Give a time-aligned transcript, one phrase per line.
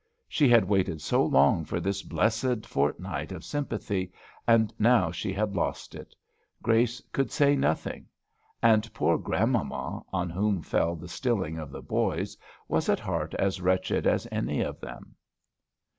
[0.27, 4.11] She had waited so long for this blessed fortnight of sympathy,
[4.47, 6.15] and now she had lost it.
[6.63, 8.07] Grace could say nothing.
[8.63, 12.35] And poor grandmamma, on whom fell the stilling of the boys,
[12.67, 15.13] was at heart as wretched as any of them.